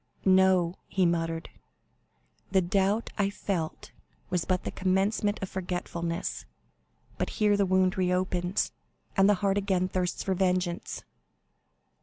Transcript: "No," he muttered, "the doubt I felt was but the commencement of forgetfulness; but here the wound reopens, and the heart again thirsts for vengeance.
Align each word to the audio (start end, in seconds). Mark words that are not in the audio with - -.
"No," 0.25 0.77
he 0.87 1.05
muttered, 1.05 1.49
"the 2.51 2.59
doubt 2.59 3.11
I 3.19 3.29
felt 3.29 3.91
was 4.31 4.45
but 4.45 4.63
the 4.63 4.71
commencement 4.71 5.37
of 5.43 5.49
forgetfulness; 5.49 6.43
but 7.19 7.29
here 7.37 7.55
the 7.55 7.67
wound 7.67 7.99
reopens, 7.99 8.71
and 9.15 9.29
the 9.29 9.35
heart 9.45 9.59
again 9.59 9.87
thirsts 9.87 10.23
for 10.23 10.33
vengeance. 10.33 11.03